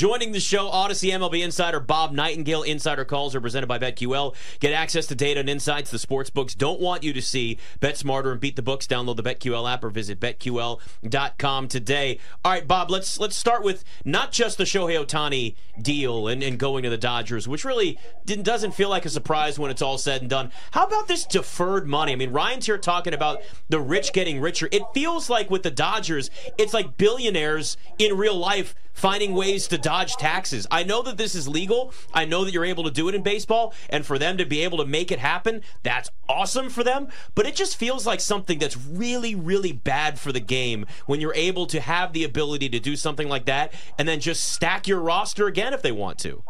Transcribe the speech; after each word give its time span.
Joining 0.00 0.32
the 0.32 0.40
show, 0.40 0.70
Audacy 0.70 1.12
MLB 1.12 1.44
insider 1.44 1.78
Bob 1.78 2.14
Nightengale. 2.14 2.64
Insider 2.64 3.04
calls 3.04 3.34
are 3.34 3.40
presented 3.42 3.66
by 3.66 3.78
BetQL. 3.78 4.34
Get 4.58 4.72
access 4.72 5.04
to 5.08 5.14
data 5.14 5.40
and 5.40 5.50
insights 5.50 5.90
the 5.90 5.98
sports 5.98 6.30
books 6.30 6.54
don't 6.54 6.80
want 6.80 7.02
you 7.02 7.12
to 7.12 7.20
see. 7.20 7.58
Bet 7.80 7.98
smarter 7.98 8.32
and 8.32 8.40
beat 8.40 8.56
the 8.56 8.62
books. 8.62 8.86
Download 8.86 9.16
the 9.16 9.22
BetQL 9.22 9.70
app 9.70 9.84
or 9.84 9.90
visit 9.90 10.18
BetQL.com 10.18 11.68
today. 11.68 12.18
All 12.42 12.50
right, 12.50 12.66
Bob, 12.66 12.90
let's 12.90 13.20
let's 13.20 13.36
start 13.36 13.62
with 13.62 13.84
not 14.02 14.32
just 14.32 14.56
the 14.56 14.64
Shohei 14.64 15.04
Ohtani 15.04 15.54
deal 15.78 16.28
and, 16.28 16.42
and 16.42 16.58
going 16.58 16.82
to 16.84 16.88
the 16.88 16.96
Dodgers, 16.96 17.46
which 17.46 17.66
really 17.66 17.98
didn't, 18.24 18.44
doesn't 18.44 18.72
feel 18.72 18.88
like 18.88 19.04
a 19.04 19.10
surprise 19.10 19.58
when 19.58 19.70
it's 19.70 19.82
all 19.82 19.98
said 19.98 20.22
and 20.22 20.30
done. 20.30 20.50
How 20.70 20.86
about 20.86 21.08
this 21.08 21.26
deferred 21.26 21.86
money? 21.86 22.12
I 22.12 22.16
mean, 22.16 22.32
Ryan's 22.32 22.64
here 22.64 22.78
talking 22.78 23.12
about 23.12 23.42
the 23.68 23.80
rich 23.80 24.14
getting 24.14 24.40
richer. 24.40 24.66
It 24.72 24.80
feels 24.94 25.28
like 25.28 25.50
with 25.50 25.62
the 25.62 25.70
Dodgers, 25.70 26.30
it's 26.56 26.72
like 26.72 26.96
billionaires 26.96 27.76
in 27.98 28.16
real 28.16 28.36
life 28.36 28.74
finding 29.00 29.34
ways 29.34 29.66
to 29.68 29.78
dodge 29.78 30.16
taxes. 30.16 30.66
I 30.70 30.82
know 30.84 31.00
that 31.02 31.16
this 31.16 31.34
is 31.34 31.48
legal. 31.48 31.92
I 32.12 32.26
know 32.26 32.44
that 32.44 32.52
you're 32.52 32.66
able 32.66 32.84
to 32.84 32.90
do 32.90 33.08
it 33.08 33.14
in 33.14 33.22
baseball, 33.22 33.72
and 33.88 34.04
for 34.04 34.18
them 34.18 34.36
to 34.36 34.44
be 34.44 34.60
able 34.60 34.76
to 34.78 34.84
make 34.84 35.10
it 35.10 35.18
happen, 35.18 35.62
that's 35.82 36.10
awesome 36.28 36.68
for 36.68 36.84
them. 36.84 37.08
But 37.34 37.46
it 37.46 37.56
just 37.56 37.78
feels 37.78 38.06
like 38.06 38.20
something 38.20 38.58
that's 38.58 38.76
really, 38.76 39.34
really 39.34 39.72
bad 39.72 40.18
for 40.18 40.32
the 40.32 40.40
game 40.40 40.84
when 41.06 41.20
you're 41.20 41.34
able 41.34 41.66
to 41.66 41.80
have 41.80 42.12
the 42.12 42.24
ability 42.24 42.68
to 42.68 42.78
do 42.78 42.94
something 42.94 43.28
like 43.28 43.46
that 43.46 43.72
and 43.98 44.06
then 44.06 44.20
just 44.20 44.44
stack 44.44 44.86
your 44.86 45.00
roster 45.00 45.46
again 45.46 45.72
if 45.72 45.80
they 45.80 45.92
want 45.92 46.18
to. 46.18 46.42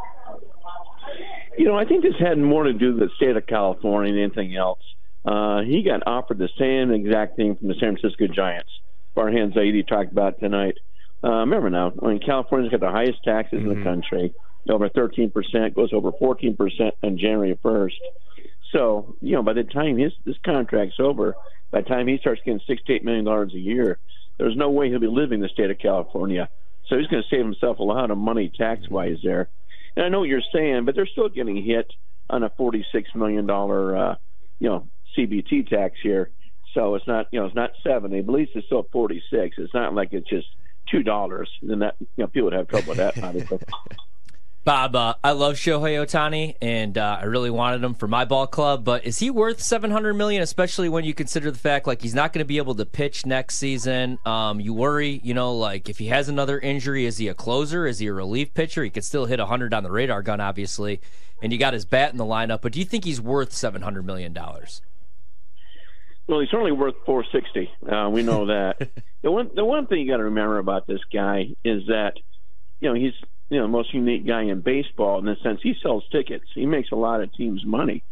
You 1.57 1.67
know, 1.67 1.77
I 1.77 1.85
think 1.85 2.03
this 2.03 2.15
had 2.19 2.39
more 2.39 2.65
to 2.65 2.73
do 2.73 2.95
with 2.95 3.01
the 3.01 3.15
state 3.17 3.37
of 3.37 3.47
California 3.47 4.13
than 4.13 4.23
anything 4.23 4.57
else. 4.57 4.81
Uh, 5.25 5.61
he 5.61 5.83
got 5.83 6.03
offered 6.07 6.39
the 6.39 6.49
same 6.59 6.91
exact 6.91 7.37
thing 7.37 7.55
from 7.55 7.69
the 7.69 7.75
San 7.75 7.97
Francisco 7.97 8.27
Giants. 8.27 8.71
Farhan 9.17 9.55
Zaidi 9.55 9.87
talked 9.87 10.11
about 10.11 10.41
tonight. 10.41 10.79
Uh, 11.23 11.41
remember 11.41 11.71
now, 11.71 11.93
I 12.03 12.07
mean, 12.07 12.21
California's 12.21 12.71
got 12.71 12.81
the 12.81 12.91
highest 12.91 13.23
taxes 13.25 13.61
mm-hmm. 13.61 13.71
in 13.71 13.75
the 13.79 13.85
mm-hmm. 13.85 14.03
country, 14.03 14.35
over 14.69 14.89
13%, 14.89 15.75
goes 15.75 15.93
over 15.93 16.13
14% 16.13 16.91
on 17.03 17.19
January 17.19 17.59
1st. 17.63 17.93
So, 18.73 19.17
you 19.21 19.33
know, 19.35 19.43
by 19.43 19.53
the 19.53 19.65
time 19.65 19.99
his 19.99 20.13
this 20.25 20.37
contract's 20.45 21.01
over, 21.01 21.35
by 21.71 21.83
the 21.83 21.89
time 21.89 22.07
he 22.07 22.19
starts 22.19 22.41
getting 22.45 22.61
six 22.67 22.83
to 22.85 22.95
eight 22.95 23.05
million 23.05 23.25
dollars 23.25 23.53
a 23.55 23.59
year, 23.59 23.99
there's 24.39 24.57
no 24.57 24.71
way 24.71 24.89
he'll 24.89 25.01
be 25.01 25.07
living 25.07 25.39
in 25.39 25.41
the 25.41 25.49
state 25.49 25.71
of 25.71 25.79
California. 25.79 26.49
So 26.89 26.97
he's 26.97 27.09
going 27.09 27.23
to 27.23 27.29
save 27.29 27.45
himself 27.45 27.79
a 27.79 27.83
lot 27.83 28.11
of 28.11 28.19
money 28.19 28.51
tax 28.57 28.89
wise 28.89 29.19
there. 29.23 29.49
And 29.97 30.05
I 30.05 30.09
know 30.09 30.21
what 30.21 30.29
you're 30.29 30.41
saying, 30.53 30.85
but 30.85 30.95
they're 30.95 31.07
still 31.07 31.29
getting 31.29 31.63
hit 31.63 31.93
on 32.29 32.43
a 32.43 32.51
46 32.51 33.11
million 33.15 33.47
dollar, 33.47 33.97
uh, 33.97 34.15
you 34.59 34.69
know, 34.69 34.89
CBT 35.17 35.69
tax 35.69 35.97
here. 36.03 36.31
So 36.75 36.95
it's 36.95 37.07
not, 37.07 37.27
you 37.33 37.41
know, 37.41 37.47
it's 37.47 37.55
not 37.55 37.71
70, 37.85 38.23
but 38.23 38.33
at 38.33 38.39
least 38.39 38.53
it's 38.55 38.67
still 38.67 38.87
46. 38.93 39.57
It's 39.59 39.75
not 39.75 39.95
like 39.95 40.13
it's 40.13 40.29
just 40.29 40.47
two 40.91 41.03
dollars, 41.03 41.49
then 41.63 41.81
that 41.81 41.97
you 42.01 42.07
know 42.19 42.27
people 42.27 42.51
would 42.51 42.53
have 42.53 42.69
trouble 42.69 42.95
with 42.95 42.99
that. 42.99 43.61
Bob, 44.63 44.95
uh, 44.95 45.15
I 45.25 45.33
love 45.33 45.55
Shohei 45.55 45.97
Ohtani, 46.05 46.55
and 46.61 46.99
uh, 46.99 47.19
I 47.23 47.25
really 47.25 47.49
wanted 47.49 47.83
him 47.83 47.95
for 47.95 48.07
my 48.07 48.27
ball 48.27 48.47
club. 48.47 48.85
But 48.85 49.07
is 49.07 49.19
he 49.19 49.31
worth 49.31 49.63
seven 49.63 49.91
hundred 49.91 50.15
million? 50.15 50.43
Especially 50.43 50.91
when 50.91 51.05
you 51.05 51.15
consider 51.15 51.51
the 51.51 51.59
fact 51.59 51.87
like 51.87 52.03
he's 52.03 52.15
not 52.15 52.35
going 52.35 52.41
to 52.41 52.49
be 52.49 52.59
able 52.59 52.75
to 52.75 52.85
pitch 52.85 53.25
next 53.25 53.57
season. 53.57 54.19
Um, 54.27 54.61
you 54.61 54.75
worry, 54.75 55.21
you 55.25 55.33
know, 55.33 55.55
like 55.55 55.89
if 55.89 55.99
he 55.99 56.09
has 56.09 56.29
another 56.29 56.59
injury, 56.59 57.07
is 57.07 57.17
he 57.17 57.29
a 57.29 57.35
closer? 57.35 57.87
Is 57.87 58.01
he 58.01 58.09
a 58.09 58.13
relief 58.13 58.53
pitcher? 58.53 58.85
He 58.85 58.91
could 58.91 59.05
still 59.05 59.25
hit 59.25 59.41
hundred 59.41 59.73
on 59.73 59.83
the 59.83 59.91
radar 59.91 60.21
gun, 60.21 60.41
obviously, 60.41 61.01
and 61.41 61.53
you 61.53 61.59
got 61.59 61.73
his 61.73 61.87
bat 61.87 62.13
in 62.13 62.19
the 62.19 62.25
lineup. 62.25 62.61
But 62.61 62.73
do 62.73 62.81
you 62.81 62.85
think 62.85 63.05
he's 63.05 63.21
worth 63.21 63.55
seven 63.55 63.81
hundred 63.81 64.05
million 64.05 64.35
dollars? 64.35 64.83
Well, 66.31 66.39
he's 66.39 66.49
certainly 66.49 66.71
worth 66.71 66.95
460. 67.07 67.71
Uh, 67.91 68.09
we 68.09 68.23
know 68.23 68.47
that. 68.47 68.89
the 69.23 69.33
one 69.33 69.51
the 69.55 69.65
one 69.65 69.89
thing 69.89 69.99
you 69.99 70.09
got 70.09 70.19
to 70.19 70.25
remember 70.25 70.59
about 70.59 70.87
this 70.87 71.01
guy 71.13 71.49
is 71.65 71.89
that 71.89 72.13
you 72.79 72.89
know 72.89 72.95
he's 72.95 73.15
you 73.49 73.59
know 73.59 73.65
the 73.65 73.73
most 73.73 73.93
unique 73.93 74.25
guy 74.25 74.43
in 74.43 74.61
baseball 74.61 75.19
in 75.19 75.25
the 75.25 75.37
sense 75.43 75.59
he 75.61 75.75
sells 75.83 76.05
tickets. 76.13 76.45
He 76.55 76.67
makes 76.67 76.93
a 76.93 76.97
lot 76.97 77.21
of 77.21 77.35
teams 77.35 77.65
money. 77.67 78.05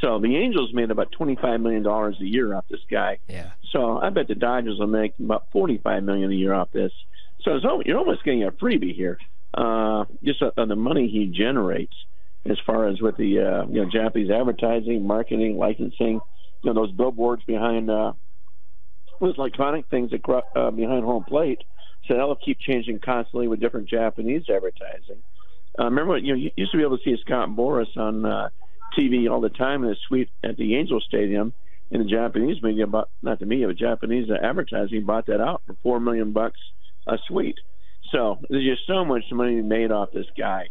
So 0.00 0.18
the 0.18 0.36
Angels 0.36 0.72
made 0.72 0.90
about 0.90 1.12
25 1.12 1.60
million 1.60 1.82
dollars 1.82 2.16
a 2.20 2.24
year 2.24 2.54
off 2.54 2.64
this 2.70 2.80
guy. 2.90 3.18
Yeah. 3.28 3.50
So 3.72 3.98
I 3.98 4.08
bet 4.08 4.28
the 4.28 4.34
Dodgers 4.34 4.78
will 4.78 4.86
make 4.86 5.12
about 5.18 5.46
45 5.52 6.02
million 6.02 6.30
a 6.30 6.34
year 6.34 6.54
off 6.54 6.72
this. 6.72 6.92
So 7.42 7.56
it's, 7.56 7.64
you're 7.86 7.98
almost 7.98 8.24
getting 8.24 8.44
a 8.44 8.52
freebie 8.52 8.94
here, 8.94 9.18
uh, 9.52 10.06
just 10.24 10.42
on 10.56 10.68
the 10.68 10.76
money 10.76 11.08
he 11.08 11.26
generates 11.26 11.94
as 12.46 12.58
far 12.64 12.88
as 12.88 13.00
with 13.02 13.18
the 13.18 13.40
uh, 13.40 13.66
you 13.66 13.84
know 13.84 13.90
Japanese 13.90 14.30
advertising, 14.30 15.06
marketing, 15.06 15.58
licensing 15.58 16.20
you 16.66 16.74
know 16.74 16.82
those 16.82 16.92
billboards 16.92 17.44
behind 17.44 17.88
uh, 17.88 18.12
those 19.20 19.34
electronic 19.38 19.86
things 19.88 20.10
that 20.10 20.42
uh, 20.56 20.70
behind 20.72 21.04
home 21.04 21.24
plate. 21.24 21.62
So 22.06 22.14
that'll 22.14 22.36
keep 22.36 22.58
changing 22.58 23.00
constantly 23.04 23.46
with 23.48 23.60
different 23.60 23.88
Japanese 23.88 24.42
advertising. 24.52 25.22
Uh, 25.78 25.84
remember, 25.84 26.18
you 26.18 26.32
know, 26.32 26.38
you 26.38 26.50
used 26.56 26.72
to 26.72 26.78
be 26.78 26.84
able 26.84 26.98
to 26.98 27.04
see 27.04 27.16
Scott 27.24 27.50
Boras 27.50 27.96
on 27.96 28.24
uh, 28.24 28.48
TV 28.98 29.30
all 29.30 29.40
the 29.40 29.48
time 29.48 29.82
in 29.84 29.90
his 29.90 29.98
suite 30.08 30.28
at 30.44 30.56
the 30.56 30.76
Angel 30.76 31.00
Stadium. 31.00 31.54
In 31.92 32.02
the 32.02 32.08
Japanese 32.08 32.60
media, 32.64 32.84
but 32.84 33.08
not 33.22 33.38
the 33.38 33.46
media, 33.46 33.68
but 33.68 33.76
Japanese 33.76 34.28
advertising 34.42 35.04
bought 35.04 35.26
that 35.26 35.40
out 35.40 35.62
for 35.68 35.76
four 35.84 36.00
million 36.00 36.32
bucks 36.32 36.58
a 37.06 37.16
suite. 37.28 37.54
So 38.10 38.38
there's 38.50 38.64
just 38.64 38.88
so 38.88 39.04
much 39.04 39.22
money 39.30 39.62
made 39.62 39.92
off 39.92 40.08
this 40.12 40.26
guy, 40.36 40.64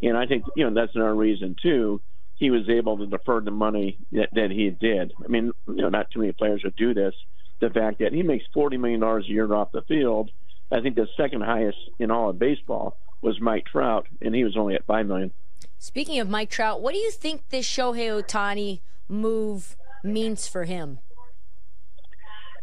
and 0.00 0.16
I 0.16 0.24
think 0.24 0.44
you 0.56 0.64
know 0.64 0.72
that's 0.72 0.94
another 0.94 1.14
reason 1.14 1.56
too 1.62 2.00
he 2.42 2.50
was 2.50 2.68
able 2.68 2.98
to 2.98 3.06
defer 3.06 3.40
the 3.40 3.52
money 3.52 3.96
that, 4.10 4.28
that 4.32 4.50
he 4.50 4.68
did. 4.68 5.12
I 5.24 5.28
mean, 5.28 5.52
you 5.68 5.76
know, 5.76 5.90
not 5.90 6.10
too 6.10 6.18
many 6.18 6.32
players 6.32 6.62
would 6.64 6.74
do 6.74 6.92
this. 6.92 7.14
The 7.60 7.70
fact 7.70 8.00
that 8.00 8.12
he 8.12 8.24
makes 8.24 8.44
forty 8.52 8.76
million 8.76 8.98
dollars 8.98 9.26
a 9.28 9.32
year 9.32 9.54
off 9.54 9.70
the 9.70 9.82
field, 9.82 10.32
I 10.72 10.80
think 10.80 10.96
the 10.96 11.06
second 11.16 11.42
highest 11.42 11.78
in 12.00 12.10
all 12.10 12.30
of 12.30 12.40
baseball 12.40 12.96
was 13.20 13.40
Mike 13.40 13.66
Trout, 13.66 14.08
and 14.20 14.34
he 14.34 14.42
was 14.42 14.56
only 14.56 14.74
at 14.74 14.84
five 14.86 15.06
million. 15.06 15.30
Speaking 15.78 16.18
of 16.18 16.28
Mike 16.28 16.50
Trout, 16.50 16.82
what 16.82 16.94
do 16.94 16.98
you 16.98 17.12
think 17.12 17.48
this 17.50 17.64
Shohei 17.64 18.20
Ohtani 18.20 18.80
move 19.08 19.76
means 20.02 20.48
for 20.48 20.64
him? 20.64 20.98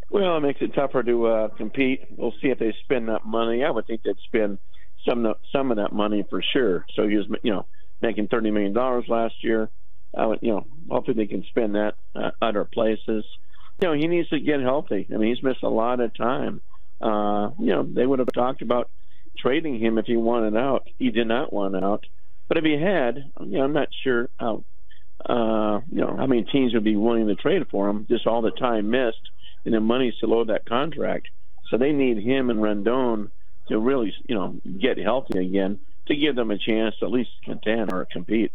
Well, 0.09 0.35
it 0.35 0.41
makes 0.41 0.61
it 0.61 0.73
tougher 0.73 1.03
to 1.03 1.25
uh, 1.27 1.47
compete. 1.55 2.01
We'll 2.17 2.33
see 2.41 2.49
if 2.49 2.59
they 2.59 2.75
spend 2.83 3.07
that 3.07 3.25
money. 3.25 3.63
I 3.63 3.71
would 3.71 3.87
think 3.87 4.03
they'd 4.03 4.17
spend 4.25 4.57
some 5.07 5.25
some 5.53 5.71
of 5.71 5.77
that 5.77 5.93
money 5.93 6.25
for 6.29 6.43
sure. 6.51 6.85
So 6.97 7.07
he 7.07 7.15
was, 7.15 7.27
you 7.43 7.53
know, 7.53 7.65
making 8.01 8.27
thirty 8.27 8.51
million 8.51 8.73
dollars 8.73 9.05
last 9.07 9.35
year. 9.43 9.69
I 10.17 10.25
would, 10.25 10.39
you 10.41 10.51
know, 10.51 10.65
hopefully 10.89 11.17
they 11.17 11.27
can 11.27 11.43
spend 11.49 11.75
that 11.75 11.93
uh, 12.15 12.31
other 12.41 12.65
places. 12.65 13.25
You 13.81 13.87
know, 13.87 13.93
he 13.93 14.07
needs 14.07 14.29
to 14.29 14.39
get 14.39 14.59
healthy. 14.59 15.07
I 15.13 15.17
mean, 15.17 15.33
he's 15.33 15.43
missed 15.43 15.63
a 15.63 15.69
lot 15.69 15.99
of 15.99 16.15
time. 16.15 16.61
Uh, 16.99 17.51
you 17.59 17.67
know, 17.67 17.83
they 17.83 18.05
would 18.05 18.19
have 18.19 18.31
talked 18.33 18.61
about 18.61 18.89
trading 19.37 19.79
him 19.79 19.97
if 19.97 20.05
he 20.05 20.17
wanted 20.17 20.57
out. 20.57 20.87
He 20.97 21.11
did 21.11 21.27
not 21.27 21.53
want 21.53 21.75
out. 21.75 22.05
But 22.47 22.57
if 22.57 22.63
he 22.63 22.73
had, 22.73 23.31
you 23.39 23.57
know, 23.57 23.63
I'm 23.63 23.73
not 23.73 23.89
sure 24.03 24.29
how, 24.39 24.63
uh, 25.23 25.81
you 25.91 26.01
know, 26.01 26.15
how 26.17 26.25
many 26.25 26.43
teams 26.43 26.73
would 26.73 26.83
be 26.83 26.95
willing 26.95 27.27
to 27.27 27.35
trade 27.35 27.67
for 27.69 27.87
him. 27.87 28.07
Just 28.09 28.25
all 28.25 28.41
the 28.41 28.51
time 28.51 28.89
missed, 28.89 29.21
and 29.63 29.73
the 29.73 29.79
money's 29.79 30.17
to 30.17 30.25
load 30.25 30.49
that 30.49 30.65
contract. 30.65 31.27
So 31.69 31.77
they 31.77 31.91
need 31.91 32.17
him 32.17 32.49
and 32.49 32.59
Rendon 32.59 33.29
to 33.67 33.77
really, 33.77 34.13
you 34.27 34.35
know, 34.35 34.55
get 34.81 34.97
healthy 34.97 35.37
again 35.37 35.79
to 36.09 36.15
give 36.15 36.35
them 36.35 36.51
a 36.51 36.57
chance 36.57 36.95
to 36.99 37.05
at 37.05 37.11
least 37.11 37.31
contend 37.43 37.93
or 37.93 38.05
compete. 38.11 38.51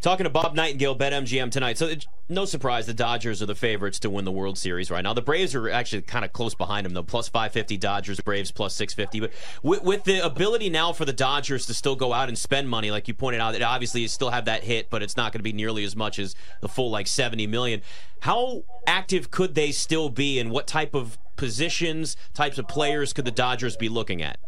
Talking 0.00 0.24
to 0.24 0.30
Bob 0.30 0.54
Nightengale, 0.54 0.96
BetMGM 0.96 1.50
tonight. 1.50 1.78
So, 1.78 1.92
no 2.28 2.44
surprise, 2.44 2.86
the 2.86 2.92
Dodgers 2.92 3.42
are 3.42 3.46
the 3.46 3.54
favorites 3.54 3.98
to 4.00 4.10
win 4.10 4.24
the 4.24 4.32
World 4.32 4.58
Series 4.58 4.90
right 4.90 5.02
now. 5.02 5.14
The 5.14 5.22
Braves 5.22 5.54
are 5.54 5.70
actually 5.70 6.02
kind 6.02 6.24
of 6.24 6.32
close 6.32 6.54
behind 6.54 6.84
them, 6.84 6.92
though. 6.92 7.02
Plus 7.02 7.28
550 7.28 7.78
Dodgers, 7.78 8.20
Braves 8.20 8.50
plus 8.50 8.74
650. 8.74 9.20
But 9.20 9.32
with, 9.62 9.82
with, 9.82 10.04
the 10.04 10.24
ability 10.24 10.68
now 10.68 10.92
for 10.92 11.04
the 11.04 11.12
Dodgers 11.14 11.66
to 11.66 11.74
still 11.74 11.96
go 11.96 12.12
out 12.12 12.28
and 12.28 12.36
spend 12.36 12.68
money, 12.68 12.90
like 12.90 13.08
you 13.08 13.14
pointed 13.14 13.40
out, 13.40 13.54
it 13.54 13.62
obviously 13.62 14.06
still 14.06 14.30
have 14.30 14.44
that 14.44 14.64
hit, 14.64 14.90
but 14.90 15.02
it's 15.02 15.16
not 15.16 15.32
going 15.32 15.40
to 15.40 15.44
be 15.44 15.52
nearly 15.52 15.82
as 15.84 15.96
much 15.96 16.18
as 16.18 16.34
the 16.60 16.68
full 16.68 16.90
like 16.90 17.06
70 17.06 17.46
million. 17.46 17.80
How 18.20 18.64
active 18.86 19.30
could 19.30 19.54
they 19.54 19.72
still 19.72 20.10
be, 20.10 20.38
and 20.38 20.50
what 20.50 20.66
type 20.66 20.94
of 20.94 21.18
positions, 21.36 22.16
types 22.34 22.58
of 22.58 22.68
players 22.68 23.12
could 23.12 23.24
the 23.24 23.30
Dodgers 23.30 23.76
be 23.76 23.88
looking 23.88 24.22
at? 24.22 24.38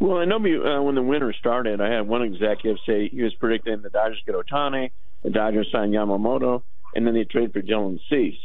Well, 0.00 0.18
I 0.18 0.24
know 0.26 0.36
uh, 0.36 0.82
when 0.82 0.94
the 0.94 1.02
winter 1.02 1.32
started, 1.32 1.80
I 1.80 1.90
had 1.92 2.06
one 2.06 2.22
executive 2.22 2.78
say 2.86 3.08
he 3.08 3.22
was 3.22 3.34
predicting 3.34 3.82
the 3.82 3.90
Dodgers 3.90 4.22
get 4.24 4.34
Ohtani, 4.36 4.92
the 5.24 5.30
Dodgers 5.30 5.68
sign 5.72 5.90
Yamamoto, 5.90 6.62
and 6.94 7.06
then 7.06 7.14
they 7.14 7.24
trade 7.24 7.52
for 7.52 7.62
Dylan 7.62 7.98
Cease. 8.08 8.38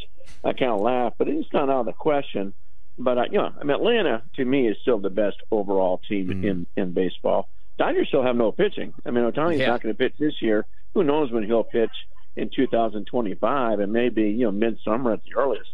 I 0.44 0.54
kind 0.54 0.72
of 0.72 0.82
laughed, 0.82 1.18
but 1.20 1.28
it's 1.28 1.52
not 1.54 1.70
out 1.70 1.82
of 1.82 1.86
the 1.86 1.94
question. 1.94 2.54
But 2.98 3.18
uh, 3.18 3.26
you 3.32 3.38
know, 3.38 3.52
I 3.60 3.64
mean, 3.64 3.76
Atlanta 3.76 4.24
to 4.36 4.46
me 4.46 4.68
is 4.68 4.78
still 4.82 5.00
the 5.00 5.10
best 5.10 5.38
overall 5.52 6.02
team 6.10 6.28
mm-hmm. 6.28 6.48
in 6.48 6.68
in 6.76 6.94
baseball. 6.94 7.50
Dodgers 7.78 8.08
still 8.08 8.24
have 8.24 8.36
no 8.36 8.52
pitching. 8.52 8.94
I 9.06 9.12
mean, 9.12 9.24
Ohtani's 9.24 9.60
yeah. 9.60 9.68
not 9.68 9.82
going 9.82 9.94
to 9.94 9.98
pitch 9.98 10.14
this 10.20 10.42
year. 10.42 10.66
Who 10.94 11.04
knows 11.04 11.32
when 11.32 11.44
he'll 11.44 11.64
pitch 11.64 11.92
in 12.36 12.50
2025 12.56 13.80
and 13.80 13.94
maybe 13.94 14.24
you 14.24 14.46
know 14.46 14.52
midsummer 14.52 15.14
at 15.14 15.24
the 15.24 15.36
earliest. 15.36 15.70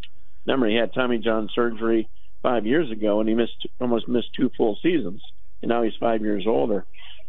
Remember, 0.46 0.68
he 0.68 0.76
had 0.76 0.94
Tommy 0.94 1.20
John 1.20 1.50
surgery 1.54 2.10
five 2.42 2.66
years 2.66 2.92
ago, 2.92 3.20
and 3.20 3.30
he 3.30 3.36
missed 3.36 3.68
almost 3.80 4.08
missed 4.08 4.34
two 4.36 4.50
full 4.58 4.78
seasons 4.82 5.22
and 5.62 5.70
now 5.70 5.84
he's 5.84 5.94
five 6.00 6.22
years 6.22 6.46
older. 6.48 6.86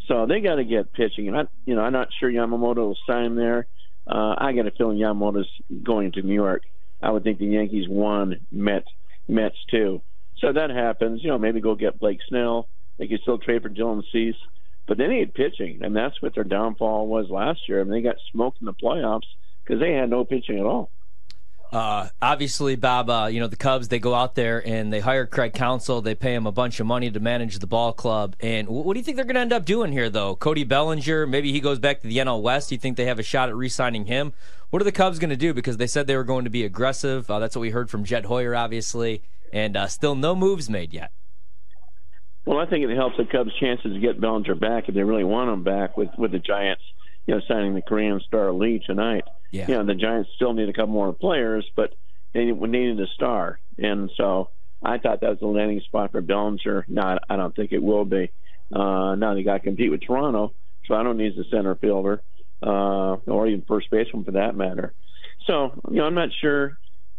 So 0.08 0.26
they 0.26 0.40
got 0.40 0.56
to 0.56 0.64
get 0.64 0.92
pitching, 0.92 1.28
and 1.28 1.36
I, 1.36 1.42
you 1.66 1.74
know, 1.74 1.82
I'm 1.82 1.92
not 1.92 2.08
sure 2.18 2.30
Yamamoto 2.30 2.76
will 2.76 2.98
sign 3.06 3.36
there. 3.36 3.66
Uh, 4.06 4.34
I 4.36 4.52
got 4.52 4.66
a 4.66 4.72
feeling 4.72 4.98
Yamamoto's 4.98 5.48
going 5.84 6.12
to 6.12 6.22
New 6.22 6.34
York. 6.34 6.62
I 7.02 7.10
would 7.10 7.22
think 7.22 7.38
the 7.38 7.46
Yankees 7.46 7.86
won, 7.88 8.36
Mets, 8.50 8.88
Mets 9.28 9.56
too. 9.70 10.02
So 10.38 10.52
that 10.52 10.70
happens. 10.70 11.20
You 11.22 11.30
know, 11.30 11.38
maybe 11.38 11.60
go 11.60 11.74
get 11.74 12.00
Blake 12.00 12.18
Snell 12.28 12.68
They 12.98 13.06
could 13.06 13.20
still 13.20 13.38
trade 13.38 13.62
for 13.62 13.68
Dylan 13.68 14.02
Cease, 14.10 14.36
but 14.88 14.98
they 14.98 15.06
need 15.06 15.34
pitching, 15.34 15.80
and 15.82 15.94
that's 15.94 16.20
what 16.20 16.34
their 16.34 16.44
downfall 16.44 17.06
was 17.06 17.30
last 17.30 17.60
year. 17.68 17.80
I 17.80 17.84
mean, 17.84 17.92
they 17.92 18.02
got 18.02 18.16
smoked 18.32 18.58
in 18.60 18.66
the 18.66 18.74
playoffs 18.74 19.28
because 19.64 19.80
they 19.80 19.92
had 19.92 20.10
no 20.10 20.24
pitching 20.24 20.58
at 20.58 20.66
all. 20.66 20.90
Uh, 21.72 22.08
obviously, 22.20 22.74
Bob, 22.74 23.08
uh, 23.08 23.28
you 23.30 23.38
know, 23.38 23.46
the 23.46 23.56
Cubs, 23.56 23.88
they 23.88 24.00
go 24.00 24.14
out 24.14 24.34
there 24.34 24.66
and 24.66 24.92
they 24.92 25.00
hire 25.00 25.24
Craig 25.24 25.52
Counsell. 25.52 26.00
They 26.00 26.16
pay 26.16 26.34
him 26.34 26.46
a 26.46 26.52
bunch 26.52 26.80
of 26.80 26.86
money 26.86 27.10
to 27.10 27.20
manage 27.20 27.58
the 27.58 27.66
ball 27.66 27.92
club. 27.92 28.34
And 28.40 28.68
what 28.68 28.94
do 28.94 28.98
you 28.98 29.04
think 29.04 29.16
they're 29.16 29.24
going 29.24 29.36
to 29.36 29.40
end 29.40 29.52
up 29.52 29.64
doing 29.64 29.92
here, 29.92 30.10
though? 30.10 30.34
Cody 30.34 30.64
Bellinger, 30.64 31.26
maybe 31.26 31.52
he 31.52 31.60
goes 31.60 31.78
back 31.78 32.00
to 32.00 32.08
the 32.08 32.18
NL 32.18 32.42
West. 32.42 32.72
You 32.72 32.78
think 32.78 32.96
they 32.96 33.04
have 33.04 33.20
a 33.20 33.22
shot 33.22 33.48
at 33.48 33.54
re 33.54 33.68
signing 33.68 34.06
him? 34.06 34.32
What 34.70 34.82
are 34.82 34.84
the 34.84 34.92
Cubs 34.92 35.18
going 35.18 35.30
to 35.30 35.36
do? 35.36 35.54
Because 35.54 35.76
they 35.76 35.86
said 35.86 36.06
they 36.06 36.16
were 36.16 36.24
going 36.24 36.44
to 36.44 36.50
be 36.50 36.64
aggressive. 36.64 37.30
Uh, 37.30 37.38
that's 37.38 37.54
what 37.54 37.62
we 37.62 37.70
heard 37.70 37.88
from 37.88 38.04
Jed 38.04 38.24
Hoyer, 38.24 38.54
obviously. 38.56 39.22
And 39.52 39.76
uh, 39.76 39.86
still 39.86 40.14
no 40.14 40.34
moves 40.34 40.68
made 40.68 40.92
yet. 40.92 41.12
Well, 42.46 42.58
I 42.58 42.66
think 42.66 42.84
it 42.84 42.94
helps 42.96 43.16
the 43.16 43.26
Cubs' 43.26 43.52
chances 43.60 43.92
to 43.92 44.00
get 44.00 44.20
Bellinger 44.20 44.54
back 44.56 44.88
if 44.88 44.94
they 44.94 45.02
really 45.02 45.24
want 45.24 45.50
him 45.50 45.62
back 45.62 45.96
with, 45.96 46.08
with 46.18 46.32
the 46.32 46.38
Giants, 46.38 46.82
you 47.30 47.36
know, 47.36 47.42
signing 47.46 47.74
the 47.74 47.82
Korean 47.82 48.20
star 48.26 48.52
Lee 48.52 48.82
tonight. 48.84 49.22
Yeah. 49.52 49.68
You 49.68 49.74
know, 49.74 49.86
the 49.86 49.94
Giants 49.94 50.30
still 50.34 50.52
need 50.52 50.68
a 50.68 50.72
couple 50.72 50.88
more 50.88 51.12
players, 51.12 51.64
but 51.76 51.94
they 52.34 52.44
needed 52.46 53.00
a 53.00 53.06
star. 53.14 53.60
And 53.78 54.10
so 54.16 54.50
I 54.82 54.98
thought 54.98 55.20
that 55.20 55.30
was 55.30 55.38
the 55.38 55.46
landing 55.46 55.80
spot 55.84 56.10
for 56.10 56.22
Bellinger. 56.22 56.86
No, 56.88 57.18
I 57.28 57.36
don't 57.36 57.54
think 57.54 57.70
it 57.70 57.82
will 57.82 58.04
be. 58.04 58.32
Uh, 58.74 59.14
now 59.14 59.34
they 59.34 59.44
got 59.44 59.58
to 59.58 59.60
compete 59.60 59.92
with 59.92 60.02
Toronto. 60.04 60.54
Toronto 60.88 61.12
needs 61.12 61.38
a 61.38 61.44
center 61.52 61.76
fielder, 61.76 62.20
uh, 62.64 63.14
or 63.26 63.46
even 63.46 63.62
first 63.68 63.90
baseman 63.92 64.24
for 64.24 64.32
that 64.32 64.56
matter. 64.56 64.92
So, 65.46 65.70
you 65.88 65.98
know, 65.98 66.06
I'm 66.06 66.14
not 66.14 66.30
sure 66.40 66.78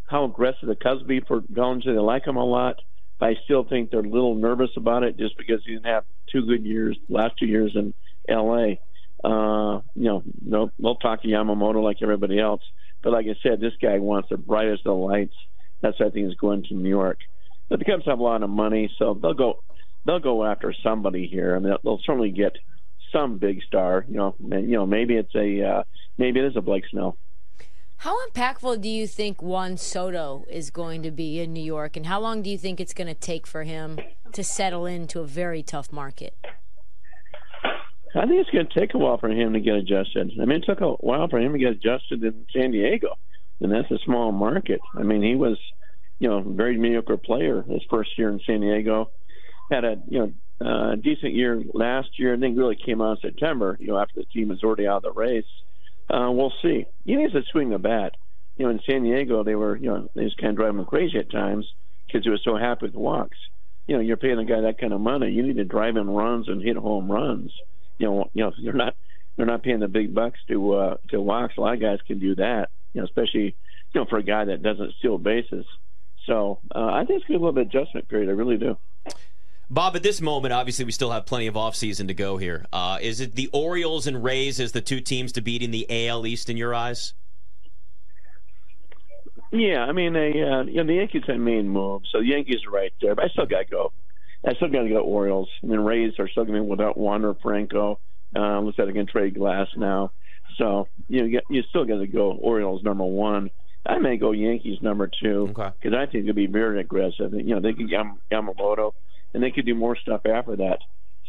how 0.10 0.26
aggressive 0.26 0.68
the 0.68 0.76
Cubs 0.76 1.04
be 1.04 1.22
for 1.22 1.40
Bellinger. 1.40 1.94
They 1.94 2.00
like 2.00 2.28
him 2.28 2.36
a 2.36 2.44
lot, 2.44 2.76
but 3.18 3.30
I 3.30 3.36
still 3.46 3.64
think 3.64 3.92
they're 3.92 4.02
a 4.02 4.04
little 4.04 4.36
nervous 4.36 4.72
about 4.76 5.04
it 5.04 5.18
just 5.18 5.38
because 5.38 5.62
he 5.66 5.74
didn't 5.74 5.86
have 5.86 6.04
two 6.34 6.46
good 6.46 6.66
years, 6.66 6.98
last 7.08 7.36
two 7.40 7.48
years 7.48 7.72
in 7.76 7.94
L.A. 8.28 8.82
Uh, 9.24 9.82
you 9.96 10.06
know, 10.06 10.24
they'll, 10.42 10.72
they'll 10.80 10.96
talk 10.96 11.22
to 11.22 11.28
Yamamoto 11.28 11.84
like 11.84 11.98
everybody 12.02 12.40
else. 12.40 12.62
But 13.04 13.14
like 13.14 13.26
I 13.26 13.36
said, 13.42 13.60
this 13.60 13.74
guy 13.82 14.00
wants 14.00 14.30
the 14.30 14.38
brightest 14.38 14.86
of 14.86 14.98
lights. 14.98 15.36
That's 15.82 16.00
why 16.00 16.08
I 16.08 16.10
think 16.10 16.28
he's 16.28 16.38
going 16.38 16.64
to 16.64 16.74
New 16.74 16.90
York. 16.90 17.20
But 17.70 17.80
the 17.80 17.86
Cubs 17.86 18.06
have 18.06 18.20
a 18.20 18.24
lot 18.24 18.44
of 18.44 18.50
money, 18.50 18.94
so 19.00 19.18
they'll 19.20 19.34
go 19.34 19.64
they'll 20.06 20.20
go 20.20 20.46
after 20.46 20.74
somebody 20.84 21.28
here. 21.28 21.56
I 21.56 21.60
mean, 21.60 21.74
they'll 21.84 22.02
certainly 22.06 22.32
get 22.32 22.54
some 23.12 23.38
big 23.38 23.62
star. 23.64 24.06
You 24.10 24.18
know, 24.18 24.36
you 24.40 24.76
know, 24.76 24.86
maybe 24.86 25.16
it's 25.16 25.34
a 25.36 25.64
uh, 25.64 25.84
maybe 26.18 26.40
it 26.40 26.46
is 26.46 26.58
a 26.58 26.62
Blake 26.62 26.84
Snell. 26.92 27.18
How 27.98 28.18
impactful 28.28 28.82
do 28.82 28.90
you 28.90 29.06
think 29.06 29.44
Juan 29.44 29.78
Soto 29.78 30.44
is 30.50 30.72
going 30.72 31.04
to 31.04 31.12
be 31.12 31.40
in 31.40 31.54
New 31.54 31.64
York, 31.64 31.96
and 31.96 32.08
how 32.08 32.20
long 32.20 32.42
do 32.42 32.50
you 32.50 32.58
think 32.58 32.80
it's 32.80 32.94
going 32.94 33.08
to 33.08 33.14
take 33.14 33.46
for 33.46 33.64
him 33.64 34.00
to 34.34 34.44
settle 34.44 34.86
into 34.86 35.20
a 35.20 35.26
very 35.26 35.62
tough 35.62 35.92
market? 35.92 36.36
I 38.14 38.26
think 38.26 38.42
it's 38.42 38.50
going 38.50 38.68
to 38.68 38.80
take 38.80 38.94
a 38.94 38.98
while 38.98 39.18
for 39.18 39.30
him 39.30 39.54
to 39.54 39.60
get 39.60 39.76
adjusted. 39.76 40.32
I 40.42 40.46
mean, 40.46 40.62
it 40.62 40.66
took 40.66 40.82
a 40.82 40.92
while 40.92 41.30
for 41.30 41.40
him 41.40 41.54
to 41.54 41.60
get 41.60 41.72
adjusted 41.72 42.24
in 42.24 42.46
San 42.54 42.72
Diego, 42.72 43.18
and 43.62 43.72
that's 43.72 43.90
a 43.90 44.00
small 44.06 44.32
market. 44.32 44.82
I 44.98 45.04
mean, 45.04 45.22
he 45.24 45.36
was, 45.36 45.58
you 46.20 46.28
know, 46.28 46.42
very 46.42 46.78
mediocre 46.78 47.18
player 47.18 47.64
his 47.64 47.82
first 47.90 48.18
year 48.18 48.30
in 48.30 48.42
San 48.46 48.62
Diego. 48.62 49.12
Had 49.72 49.86
a, 49.86 49.96
you 50.10 50.20
know, 50.20 50.34
uh, 50.66 50.96
decent 50.96 51.34
year 51.34 51.64
last 51.74 52.10
year, 52.20 52.34
and 52.34 52.44
then 52.44 52.56
really 52.56 52.76
came 52.76 53.02
out 53.02 53.18
in 53.24 53.30
September. 53.32 53.78
You 53.80 53.88
know, 53.88 53.98
after 53.98 54.16
the 54.20 54.26
team 54.26 54.50
was 54.50 54.62
already 54.62 54.88
out 54.88 54.98
of 54.98 55.04
the 55.04 55.12
race. 55.14 55.46
Uh, 56.10 56.30
we'll 56.30 56.54
see. 56.62 56.86
He 57.06 57.16
needs 57.16 57.32
to 57.32 57.44
swing 57.52 57.70
the 57.70 57.80
bat. 57.80 58.16
You 58.58 58.66
know, 58.66 58.72
in 58.72 58.82
San 58.86 59.04
Diego, 59.04 59.46
they 59.46 59.56
were, 59.56 59.78
you 59.78 59.88
know, 59.88 60.10
they 60.14 60.26
just 60.26 60.38
kind 60.38 60.50
of 60.50 60.58
drive 60.58 60.76
him 60.76 60.84
crazy 60.84 61.18
at 61.18 61.32
times 61.32 61.66
because 62.06 62.26
he 62.26 62.30
was 62.30 62.42
so 62.44 62.58
happy 62.58 62.88
with 62.88 62.96
walks. 62.96 63.38
You 63.88 63.96
know, 63.96 64.02
you're 64.02 64.18
paying 64.18 64.38
a 64.38 64.46
guy 64.46 64.62
that 64.62 64.80
kind 64.80 64.92
of 64.92 65.00
money. 65.00 65.32
You 65.32 65.44
need 65.44 65.56
to 65.56 65.64
drive 65.64 65.96
in 65.96 66.10
runs 66.10 66.50
and 66.50 66.62
hit 66.62 66.76
home 66.76 67.10
runs 67.10 67.52
you 68.02 68.08
know, 68.08 68.30
you 68.34 68.44
know, 68.44 68.52
you're 68.58 68.74
not 68.74 68.96
they're 69.38 69.46
not 69.46 69.64
paying 69.64 69.80
the 69.80 69.88
big 69.88 70.14
bucks 70.14 70.40
to 70.48 70.74
uh, 70.74 70.98
to 71.10 71.22
walks. 71.22 71.56
A 71.58 71.62
lot 71.62 71.76
of 71.76 71.80
guys 71.80 72.00
can 72.06 72.20
do 72.20 72.36
that, 72.36 72.70
you 72.94 73.02
know, 73.02 73.06
especially 73.06 73.56
you 73.94 74.02
know 74.02 74.06
for 74.06 74.18
a 74.18 74.24
guy 74.24 74.46
that 74.46 74.64
doesn't 74.64 74.94
steal 75.00 75.18
bases. 75.18 75.66
So 76.26 76.60
uh, 76.74 76.80
I 76.80 77.06
think 77.06 77.22
it's 77.22 77.28
going 77.28 77.40
to 77.40 77.40
be 77.40 77.46
a 77.46 77.48
little 77.48 77.52
bit 77.54 77.68
adjustment 77.68 78.10
period. 78.10 78.30
I 78.30 78.34
really 78.34 78.58
do. 78.58 78.78
Bob, 79.70 79.96
at 79.96 80.04
this 80.04 80.20
moment, 80.20 80.54
obviously 80.54 80.84
we 80.84 80.92
still 80.92 81.12
have 81.12 81.26
plenty 81.26 81.48
of 81.48 81.56
offseason 81.56 82.08
to 82.10 82.14
go 82.14 82.38
here. 82.38 82.66
Uh, 82.74 82.98
is 83.02 83.22
it 83.22 83.36
the 83.36 83.50
Orioles 83.54 84.06
and 84.06 84.22
Rays 84.24 84.60
as 84.60 84.74
the 84.74 84.82
two 84.82 85.00
teams 85.00 85.32
to 85.34 85.42
beat 85.42 85.64
in 85.64 85.72
the 85.72 85.88
AL 86.08 86.28
East 86.28 86.50
in 86.50 86.58
your 86.58 86.76
eyes? 86.76 87.14
Yeah, 89.52 89.86
I 89.86 89.94
mean, 89.94 90.14
they, 90.14 90.30
uh, 90.42 90.64
you 90.64 90.76
know, 90.76 90.86
the 90.86 90.96
Yankees 90.96 91.24
have 91.28 91.40
made 91.40 91.66
moves, 91.66 92.10
so 92.12 92.20
the 92.20 92.28
Yankees 92.28 92.60
are 92.68 92.72
right 92.72 92.94
there. 93.02 93.16
But 93.16 93.26
I 93.26 93.28
still 93.30 93.46
got 93.46 93.60
to 93.60 93.66
go 93.66 93.94
I 94.46 94.54
still 94.56 94.70
got 94.70 94.84
to 94.84 94.90
go 94.90 95.02
Orioles. 95.02 95.50
And 95.62 95.72
then 95.72 95.84
Rays 95.84 96.14
are 96.20 96.30
still 96.30 96.46
going 96.46 96.58
to 96.58 96.64
be 96.64 96.70
without 96.70 96.98
Wander 96.98 97.36
Franco. 97.42 98.00
Um, 98.36 98.66
looks 98.66 98.78
like 98.80 98.88
they 98.88 98.94
can 98.94 99.08
trade 99.08 99.36
Glass 99.36 99.68
now. 99.78 100.12
So 100.58 100.88
you 101.08 101.24
know, 101.24 101.40
you 101.50 101.64
still 101.70 101.86
got 101.86 102.00
to 102.00 102.08
go 102.08 102.32
Orioles 102.32 102.84
number 102.84 103.04
one. 103.04 103.52
I 103.86 103.98
may 103.98 104.18
go 104.18 104.32
Yankees 104.32 104.78
number 104.82 105.10
two 105.22 105.48
because 105.48 105.74
okay. 105.86 105.98
I 105.98 106.06
think 106.06 106.26
they'll 106.26 106.34
be 106.34 106.48
very 106.48 106.80
aggressive. 106.82 107.34
You 107.34 107.56
know, 107.56 107.62
they 107.62 107.74
could 107.74 107.90
Yam- 107.90 108.20
Yamamoto, 108.32 108.92
and 109.34 109.42
they 109.42 109.52
could 109.52 109.66
do 109.66 109.74
more 109.74 109.96
stuff 109.96 110.22
after 110.26 110.56
that. 110.58 110.80